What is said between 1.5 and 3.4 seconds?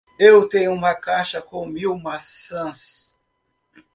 mil maçãs